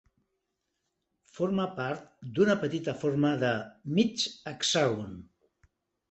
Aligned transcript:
Forma 1.39 1.65
part 1.79 2.07
d'una 2.39 2.55
petita 2.63 2.95
forma 3.01 3.31
de 3.43 3.51
"mig 3.99 4.23
hexàgon". 4.53 5.13